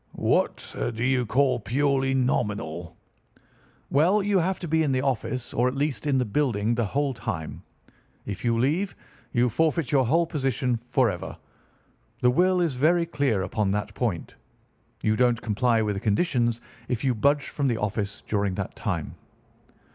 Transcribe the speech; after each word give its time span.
"'What 0.13 0.75
do 0.95 1.03
you 1.03 1.27
call 1.27 1.59
purely 1.59 2.15
nominal?' 2.15 2.97
"'Well, 3.91 4.23
you 4.23 4.39
have 4.39 4.57
to 4.61 4.67
be 4.67 4.81
in 4.81 4.91
the 4.93 5.03
office, 5.03 5.53
or 5.53 5.67
at 5.67 5.75
least 5.75 6.07
in 6.07 6.17
the 6.17 6.25
building, 6.25 6.73
the 6.73 6.85
whole 6.87 7.13
time. 7.13 7.61
If 8.25 8.43
you 8.43 8.57
leave, 8.57 8.95
you 9.31 9.47
forfeit 9.47 9.91
your 9.91 10.07
whole 10.07 10.25
position 10.25 10.77
forever. 10.87 11.37
The 12.19 12.31
will 12.31 12.61
is 12.61 12.73
very 12.73 13.05
clear 13.05 13.43
upon 13.43 13.69
that 13.73 13.93
point. 13.93 14.33
You 15.03 15.15
don't 15.15 15.39
comply 15.39 15.83
with 15.83 15.95
the 15.97 16.01
conditions 16.01 16.61
if 16.87 17.03
you 17.03 17.13
budge 17.13 17.49
from 17.49 17.67
the 17.67 17.77
office 17.77 18.23
during 18.25 18.55
that 18.55 18.75
time. 18.75 19.13